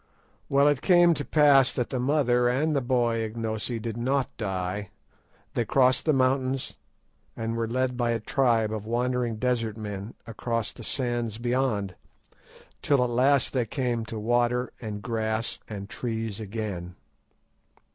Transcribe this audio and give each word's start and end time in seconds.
"Well, 0.49 0.67
it 0.67 0.81
came 0.81 1.13
to 1.13 1.23
pass 1.23 1.71
that 1.73 1.91
the 1.91 1.99
mother 1.99 2.49
and 2.49 2.75
the 2.75 2.81
boy 2.81 3.21
Ignosi 3.23 3.77
did 3.77 3.97
not 3.97 4.35
die. 4.35 4.89
They 5.53 5.63
crossed 5.63 6.05
the 6.05 6.11
mountains 6.11 6.73
and 7.37 7.55
were 7.55 7.67
led 7.67 7.97
by 7.97 8.09
a 8.09 8.19
tribe 8.19 8.73
of 8.73 8.87
wandering 8.87 9.35
desert 9.35 9.77
men 9.77 10.15
across 10.25 10.71
the 10.71 10.81
sands 10.83 11.37
beyond, 11.37 11.93
till 12.81 13.03
at 13.03 13.11
last 13.11 13.53
they 13.53 13.67
came 13.67 14.03
to 14.07 14.17
water 14.17 14.73
and 14.81 15.03
grass 15.03 15.59
and 15.69 15.87
trees 15.87 16.39
again." 16.39 16.95